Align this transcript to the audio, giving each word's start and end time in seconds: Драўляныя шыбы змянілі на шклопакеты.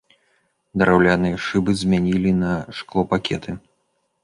Драўляныя 0.81 1.35
шыбы 1.49 1.71
змянілі 1.83 2.31
на 2.41 2.57
шклопакеты. 2.81 3.51